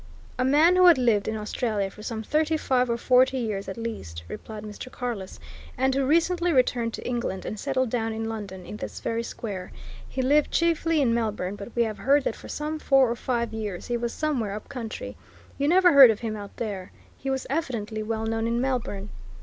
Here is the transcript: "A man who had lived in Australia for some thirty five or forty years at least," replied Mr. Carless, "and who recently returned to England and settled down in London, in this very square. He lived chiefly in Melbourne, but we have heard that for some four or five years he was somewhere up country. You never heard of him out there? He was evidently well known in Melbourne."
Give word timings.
"A 0.39 0.43
man 0.43 0.75
who 0.75 0.87
had 0.87 0.97
lived 0.97 1.27
in 1.27 1.37
Australia 1.37 1.91
for 1.91 2.01
some 2.01 2.23
thirty 2.23 2.57
five 2.57 2.89
or 2.89 2.97
forty 2.97 3.37
years 3.37 3.69
at 3.69 3.77
least," 3.77 4.23
replied 4.27 4.63
Mr. 4.63 4.91
Carless, 4.91 5.39
"and 5.77 5.93
who 5.93 6.07
recently 6.07 6.51
returned 6.51 6.91
to 6.95 7.07
England 7.07 7.45
and 7.45 7.59
settled 7.59 7.91
down 7.91 8.11
in 8.11 8.27
London, 8.27 8.65
in 8.65 8.77
this 8.77 8.99
very 8.99 9.21
square. 9.21 9.71
He 10.09 10.23
lived 10.23 10.49
chiefly 10.49 11.01
in 11.03 11.13
Melbourne, 11.13 11.55
but 11.55 11.75
we 11.75 11.83
have 11.83 11.99
heard 11.99 12.23
that 12.23 12.35
for 12.35 12.49
some 12.49 12.79
four 12.79 13.11
or 13.11 13.15
five 13.15 13.53
years 13.53 13.85
he 13.85 13.95
was 13.95 14.11
somewhere 14.11 14.55
up 14.55 14.69
country. 14.69 15.17
You 15.59 15.67
never 15.67 15.93
heard 15.93 16.09
of 16.09 16.21
him 16.21 16.35
out 16.35 16.57
there? 16.57 16.91
He 17.15 17.29
was 17.29 17.45
evidently 17.47 18.01
well 18.01 18.25
known 18.25 18.47
in 18.47 18.59
Melbourne." 18.59 19.11